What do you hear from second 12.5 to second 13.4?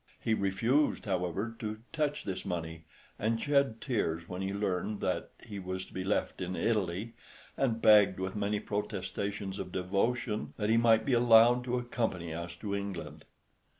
to England.